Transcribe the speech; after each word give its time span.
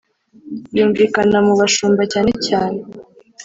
yumvikana 0.77 1.37
mu 1.47 1.53
bashumba 1.59 2.03
cyane 2.13 2.31
cyane 2.47 2.79